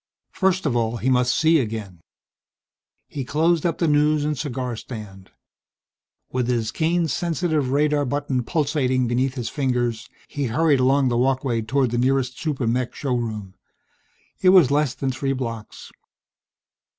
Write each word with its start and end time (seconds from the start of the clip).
First 0.31 0.65
of 0.65 0.75
all 0.75 0.97
he 0.97 1.11
must 1.11 1.37
see 1.37 1.59
again. 1.59 2.01
He 3.07 3.23
closed 3.23 3.67
up 3.67 3.77
the 3.77 3.87
news 3.87 4.25
and 4.25 4.35
cigar 4.35 4.75
stand. 4.75 5.29
With 6.31 6.47
his 6.47 6.71
cane's 6.71 7.13
sensitive 7.13 7.69
radar 7.69 8.03
button 8.05 8.41
pulsating 8.43 9.07
beneath 9.07 9.35
his 9.35 9.47
fingers 9.47 10.09
he 10.27 10.45
hurried 10.45 10.79
along 10.79 11.09
the 11.09 11.19
walkway 11.19 11.61
toward 11.61 11.91
the 11.91 11.99
nearest 11.99 12.39
super 12.39 12.65
mech 12.65 12.95
showroom. 12.95 13.53
It 14.41 14.49
was 14.49 14.71
less 14.71 14.95
than 14.95 15.11
three 15.11 15.33
blocks.... 15.33 15.91